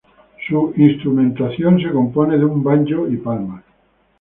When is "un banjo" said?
2.45-3.07